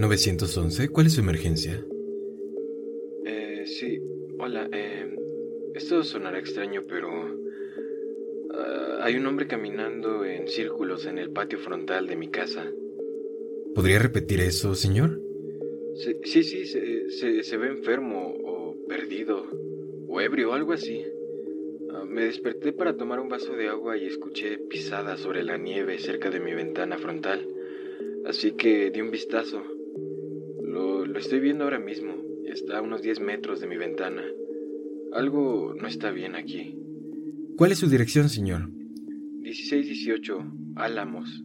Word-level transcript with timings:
911, 0.00 0.88
¿cuál 0.88 1.06
es 1.06 1.12
su 1.12 1.20
emergencia? 1.20 1.84
Eh, 3.26 3.64
sí, 3.66 4.00
hola, 4.38 4.66
eh, 4.72 5.14
esto 5.74 6.02
sonará 6.02 6.38
extraño, 6.38 6.84
pero 6.88 7.10
ah, 8.54 8.98
hay 9.02 9.16
un 9.16 9.26
hombre 9.26 9.46
caminando 9.46 10.24
en 10.24 10.48
círculos 10.48 11.04
en 11.04 11.18
el 11.18 11.30
patio 11.30 11.58
frontal 11.58 12.06
de 12.06 12.16
mi 12.16 12.28
casa. 12.28 12.64
¿Podría 13.74 13.98
repetir 13.98 14.40
eso, 14.40 14.74
señor? 14.74 15.20
Sí, 15.96 16.16
sí, 16.24 16.44
sí 16.44 16.66
se, 16.66 17.42
se, 17.42 17.56
ve 17.58 17.68
enfermo 17.68 18.34
o 18.42 18.76
perdido 18.88 19.44
o 20.08 20.20
ebrio 20.20 20.50
o 20.50 20.52
algo 20.54 20.72
así. 20.72 21.04
Ah, 21.92 22.04
me 22.08 22.24
desperté 22.24 22.72
para 22.72 22.96
tomar 22.96 23.20
un 23.20 23.28
vaso 23.28 23.52
de 23.52 23.68
agua 23.68 23.98
y 23.98 24.06
escuché 24.06 24.56
pisadas 24.56 25.20
sobre 25.20 25.42
la 25.42 25.58
nieve 25.58 25.98
cerca 25.98 26.30
de 26.30 26.40
mi 26.40 26.54
ventana 26.54 26.96
frontal. 26.96 27.46
Así 28.24 28.52
que 28.52 28.90
di 28.90 29.02
un 29.02 29.10
vistazo. 29.10 29.62
Lo 31.10 31.18
estoy 31.18 31.40
viendo 31.40 31.64
ahora 31.64 31.80
mismo. 31.80 32.14
Está 32.46 32.78
a 32.78 32.82
unos 32.82 33.02
10 33.02 33.20
metros 33.20 33.60
de 33.60 33.66
mi 33.66 33.76
ventana. 33.76 34.22
Algo 35.12 35.74
no 35.74 35.88
está 35.88 36.12
bien 36.12 36.36
aquí. 36.36 36.78
¿Cuál 37.56 37.72
es 37.72 37.78
su 37.78 37.88
dirección, 37.88 38.28
señor? 38.28 38.70
1618, 38.70 40.52
Álamos. 40.76 41.42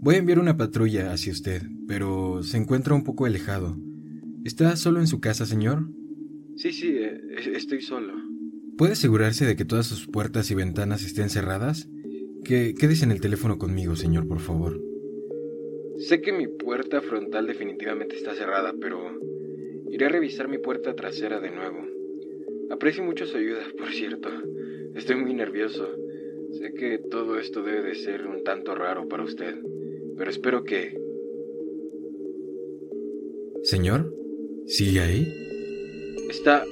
Voy 0.00 0.16
a 0.16 0.18
enviar 0.18 0.38
una 0.38 0.58
patrulla 0.58 1.10
hacia 1.10 1.32
usted, 1.32 1.62
pero 1.86 2.42
se 2.42 2.58
encuentra 2.58 2.94
un 2.94 3.02
poco 3.02 3.24
alejado. 3.24 3.78
¿Está 4.44 4.76
solo 4.76 5.00
en 5.00 5.06
su 5.06 5.20
casa, 5.20 5.46
señor? 5.46 5.88
Sí, 6.56 6.72
sí, 6.72 6.88
eh, 6.88 7.18
estoy 7.54 7.80
solo. 7.80 8.12
¿Puede 8.76 8.92
asegurarse 8.92 9.46
de 9.46 9.56
que 9.56 9.64
todas 9.64 9.86
sus 9.86 10.06
puertas 10.06 10.50
y 10.50 10.54
ventanas 10.54 11.02
estén 11.02 11.30
cerradas? 11.30 11.88
Que 12.44 12.74
quédese 12.74 13.04
en 13.04 13.12
el 13.12 13.22
teléfono 13.22 13.56
conmigo, 13.56 13.96
señor, 13.96 14.28
por 14.28 14.40
favor. 14.40 14.87
Sé 15.98 16.20
que 16.20 16.30
mi 16.32 16.46
puerta 16.46 17.00
frontal 17.00 17.48
definitivamente 17.48 18.14
está 18.14 18.32
cerrada, 18.34 18.72
pero 18.80 19.18
iré 19.90 20.06
a 20.06 20.08
revisar 20.08 20.46
mi 20.46 20.58
puerta 20.58 20.94
trasera 20.94 21.40
de 21.40 21.50
nuevo. 21.50 21.84
Aprecio 22.70 23.02
mucho 23.02 23.26
su 23.26 23.36
ayuda, 23.36 23.66
por 23.76 23.90
cierto. 23.90 24.28
Estoy 24.94 25.16
muy 25.16 25.34
nervioso. 25.34 25.88
Sé 26.52 26.72
que 26.72 26.98
todo 26.98 27.38
esto 27.38 27.62
debe 27.62 27.82
de 27.82 27.94
ser 27.96 28.28
un 28.28 28.44
tanto 28.44 28.76
raro 28.76 29.08
para 29.08 29.24
usted, 29.24 29.56
pero 30.16 30.30
espero 30.30 30.62
que... 30.62 30.96
Señor, 33.64 34.14
¿sigue 34.66 35.00
ahí? 35.00 35.26
Está... 36.30 36.64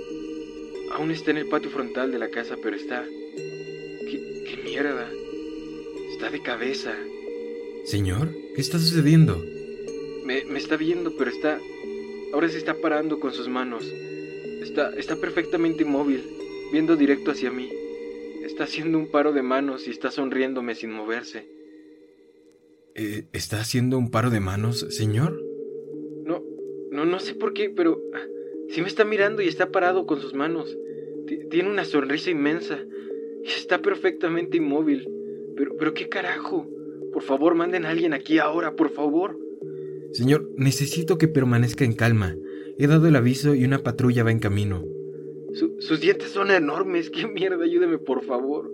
Aún 0.92 1.10
está 1.10 1.32
en 1.32 1.38
el 1.38 1.48
patio 1.48 1.70
frontal 1.70 2.12
de 2.12 2.20
la 2.20 2.30
casa, 2.30 2.56
pero 2.62 2.76
está... 2.76 3.04
¿Qué, 3.34 4.44
qué 4.48 4.62
mierda? 4.62 5.10
Está 6.12 6.30
de 6.30 6.40
cabeza. 6.42 6.94
Señor, 7.84 8.28
¿qué 8.56 8.62
está 8.62 8.78
sucediendo? 8.78 9.44
Me, 10.24 10.38
está 10.56 10.78
viendo, 10.78 11.14
pero 11.18 11.30
está... 11.30 11.60
Ahora 12.32 12.48
se 12.48 12.56
está 12.56 12.72
parando 12.72 13.20
con 13.20 13.32
sus 13.32 13.48
manos. 13.48 13.84
Está, 14.62 14.94
está 14.96 15.16
perfectamente 15.16 15.82
inmóvil, 15.82 16.24
viendo 16.72 16.96
directo 16.96 17.32
hacia 17.32 17.50
mí. 17.50 17.68
Está 18.42 18.64
haciendo 18.64 18.96
un 18.96 19.10
paro 19.10 19.34
de 19.34 19.42
manos 19.42 19.86
y 19.86 19.90
está 19.90 20.10
sonriéndome 20.10 20.74
sin 20.74 20.90
moverse. 20.90 21.46
Eh, 22.94 23.26
¿Está 23.34 23.60
haciendo 23.60 23.98
un 23.98 24.10
paro 24.10 24.30
de 24.30 24.40
manos, 24.40 24.86
señor? 24.88 25.38
No, 26.24 26.42
no, 26.90 27.04
no 27.04 27.20
sé 27.20 27.34
por 27.34 27.52
qué, 27.52 27.68
pero 27.68 28.00
sí 28.70 28.80
me 28.80 28.88
está 28.88 29.04
mirando 29.04 29.42
y 29.42 29.48
está 29.48 29.70
parado 29.70 30.06
con 30.06 30.18
sus 30.18 30.32
manos. 30.32 30.74
tiene 31.50 31.68
una 31.68 31.84
sonrisa 31.84 32.30
inmensa 32.30 32.78
y 33.44 33.48
está 33.48 33.82
perfectamente 33.82 34.56
inmóvil. 34.56 35.06
Pero, 35.58 35.76
pero 35.76 35.92
qué 35.92 36.08
carajo. 36.08 36.66
Por 37.16 37.22
favor, 37.22 37.54
manden 37.54 37.86
a 37.86 37.88
alguien 37.88 38.12
aquí 38.12 38.38
ahora, 38.38 38.76
por 38.76 38.90
favor. 38.90 39.38
Señor, 40.12 40.50
necesito 40.58 41.16
que 41.16 41.28
permanezca 41.28 41.82
en 41.82 41.94
calma. 41.94 42.36
He 42.76 42.86
dado 42.86 43.08
el 43.08 43.16
aviso 43.16 43.54
y 43.54 43.64
una 43.64 43.78
patrulla 43.78 44.22
va 44.22 44.32
en 44.32 44.38
camino. 44.38 44.84
sus 45.78 45.98
dientes 45.98 46.28
son 46.28 46.50
enormes. 46.50 47.08
¡Qué 47.14 47.26
mierda! 47.26 47.64
Ayúdeme, 47.64 47.96
por 47.96 48.22
favor. 48.22 48.70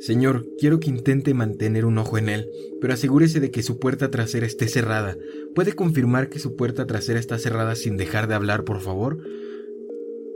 Señor, 0.00 0.44
quiero 0.58 0.80
que 0.80 0.90
intente 0.90 1.32
mantener 1.32 1.86
un 1.86 1.96
ojo 1.96 2.18
en 2.18 2.28
él, 2.28 2.50
pero 2.78 2.92
asegúrese 2.92 3.40
de 3.40 3.50
que 3.50 3.62
su 3.62 3.78
puerta 3.78 4.10
trasera 4.10 4.44
esté 4.44 4.68
cerrada. 4.68 5.16
¿Puede 5.54 5.72
confirmar 5.72 6.28
que 6.28 6.40
su 6.40 6.56
puerta 6.56 6.86
trasera 6.86 7.18
está 7.18 7.38
cerrada 7.38 7.74
sin 7.74 7.96
dejar 7.96 8.28
de 8.28 8.34
hablar, 8.34 8.64
por 8.64 8.80
favor? 8.82 9.16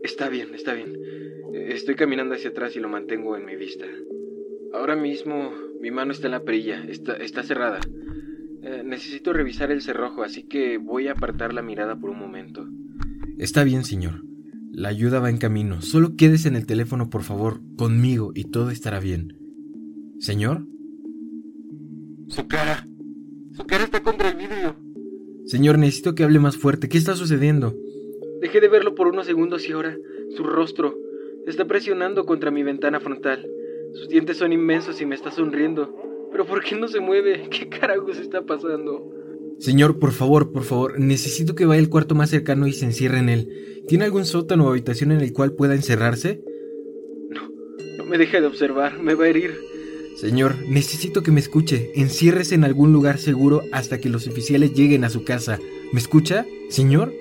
Está 0.02 0.30
bien, 0.30 0.54
está 0.54 0.72
bien. 0.72 0.98
Estoy 1.52 1.96
caminando 1.96 2.34
hacia 2.34 2.48
atrás 2.48 2.74
y 2.76 2.80
lo 2.80 2.88
mantengo 2.88 3.36
en 3.36 3.44
mi 3.44 3.56
vista. 3.56 3.84
Ahora 4.72 4.96
mismo 4.96 5.52
mi 5.80 5.90
mano 5.90 6.12
está 6.12 6.28
en 6.28 6.32
la 6.32 6.44
perilla, 6.44 6.84
está, 6.88 7.14
está 7.14 7.42
cerrada. 7.42 7.80
Eh, 8.62 8.82
necesito 8.84 9.32
revisar 9.32 9.70
el 9.70 9.82
cerrojo, 9.82 10.22
así 10.22 10.44
que 10.44 10.78
voy 10.78 11.08
a 11.08 11.12
apartar 11.12 11.52
la 11.52 11.62
mirada 11.62 11.96
por 11.96 12.10
un 12.10 12.18
momento. 12.18 12.66
Está 13.38 13.64
bien, 13.64 13.84
señor. 13.84 14.22
La 14.70 14.88
ayuda 14.88 15.20
va 15.20 15.30
en 15.30 15.38
camino. 15.38 15.82
Solo 15.82 16.16
quédese 16.16 16.48
en 16.48 16.56
el 16.56 16.66
teléfono, 16.66 17.10
por 17.10 17.22
favor, 17.22 17.60
conmigo, 17.76 18.32
y 18.34 18.44
todo 18.44 18.70
estará 18.70 19.00
bien. 19.00 19.36
¿Señor? 20.18 20.66
Su 22.28 22.46
cara. 22.46 22.86
Su 23.52 23.64
cara 23.64 23.84
está 23.84 24.02
contra 24.02 24.30
el 24.30 24.36
vidrio. 24.36 24.76
Señor, 25.44 25.78
necesito 25.78 26.14
que 26.14 26.22
hable 26.22 26.38
más 26.38 26.56
fuerte. 26.56 26.88
¿Qué 26.88 26.96
está 26.96 27.16
sucediendo? 27.16 27.74
Dejé 28.40 28.60
de 28.60 28.68
verlo 28.68 28.94
por 28.94 29.08
unos 29.08 29.26
segundos 29.26 29.68
y 29.68 29.72
ahora 29.72 29.96
su 30.36 30.44
rostro 30.44 30.96
está 31.46 31.66
presionando 31.66 32.24
contra 32.24 32.50
mi 32.50 32.62
ventana 32.62 33.00
frontal. 33.00 33.46
Sus 33.94 34.08
dientes 34.08 34.38
son 34.38 34.52
inmensos 34.52 35.00
y 35.00 35.06
me 35.06 35.14
está 35.14 35.30
sonriendo. 35.30 36.28
Pero 36.30 36.46
¿por 36.46 36.62
qué 36.62 36.76
no 36.76 36.88
se 36.88 37.00
mueve? 37.00 37.48
¿Qué 37.50 37.68
carajos 37.68 38.18
está 38.18 38.42
pasando? 38.42 39.10
Señor, 39.58 39.98
por 39.98 40.12
favor, 40.12 40.50
por 40.50 40.64
favor, 40.64 40.98
necesito 40.98 41.54
que 41.54 41.66
vaya 41.66 41.80
al 41.80 41.88
cuarto 41.88 42.14
más 42.14 42.30
cercano 42.30 42.66
y 42.66 42.72
se 42.72 42.86
encierre 42.86 43.18
en 43.18 43.28
él. 43.28 43.84
¿Tiene 43.86 44.04
algún 44.04 44.24
sótano 44.24 44.66
o 44.66 44.70
habitación 44.70 45.12
en 45.12 45.20
el 45.20 45.32
cual 45.32 45.52
pueda 45.52 45.74
encerrarse? 45.74 46.42
No, 47.30 47.48
no 47.98 48.04
me 48.04 48.18
deje 48.18 48.40
de 48.40 48.46
observar, 48.46 48.98
me 49.00 49.14
va 49.14 49.26
a 49.26 49.28
herir. 49.28 49.54
Señor, 50.16 50.56
necesito 50.68 51.22
que 51.22 51.30
me 51.30 51.40
escuche. 51.40 51.92
Enciérrese 51.94 52.54
en 52.54 52.64
algún 52.64 52.92
lugar 52.92 53.18
seguro 53.18 53.62
hasta 53.72 53.98
que 53.98 54.08
los 54.08 54.26
oficiales 54.26 54.74
lleguen 54.74 55.04
a 55.04 55.10
su 55.10 55.24
casa. 55.24 55.58
¿Me 55.92 56.00
escucha, 56.00 56.46
señor? 56.68 57.12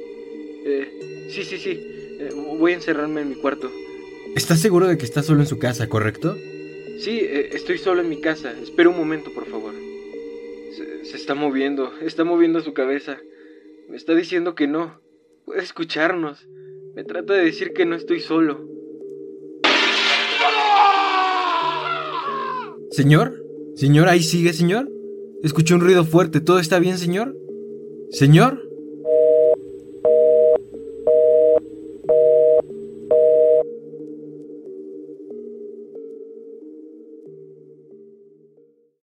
Eh, 0.65 1.27
sí, 1.29 1.43
sí, 1.43 1.57
sí. 1.57 1.71
Eh, 1.71 2.29
voy 2.57 2.71
a 2.71 2.75
encerrarme 2.75 3.21
en 3.21 3.29
mi 3.29 3.35
cuarto. 3.35 3.69
¿Está 4.35 4.55
seguro 4.55 4.87
de 4.87 4.97
que 4.97 5.05
está 5.05 5.23
solo 5.23 5.41
en 5.41 5.47
su 5.47 5.59
casa, 5.59 5.87
correcto? 5.87 6.37
Sí, 7.01 7.17
eh, 7.19 7.49
estoy 7.53 7.79
solo 7.79 8.01
en 8.01 8.09
mi 8.09 8.21
casa. 8.21 8.53
Espera 8.61 8.89
un 8.89 8.95
momento, 8.95 9.31
por 9.33 9.47
favor. 9.47 9.73
Se, 11.03 11.15
está 11.17 11.33
moviendo, 11.33 11.91
está 11.99 12.23
moviendo 12.23 12.61
su 12.61 12.73
cabeza. 12.73 13.17
Me 13.89 13.97
está 13.97 14.13
diciendo 14.13 14.53
que 14.53 14.67
no. 14.67 15.01
Puede 15.45 15.63
escucharnos. 15.63 16.47
Me 16.93 17.03
trata 17.03 17.33
de 17.33 17.45
decir 17.45 17.73
que 17.73 17.87
no 17.87 17.95
estoy 17.95 18.19
solo. 18.19 18.69
¿Señor? 22.91 23.43
¿Señor, 23.73 24.07
ahí 24.07 24.21
sigue, 24.21 24.53
señor? 24.53 24.87
Escuché 25.41 25.73
un 25.73 25.81
ruido 25.81 26.05
fuerte. 26.05 26.39
¿Todo 26.39 26.59
está 26.59 26.77
bien, 26.77 26.99
señor? 26.99 27.35
¿Señor? 28.11 28.61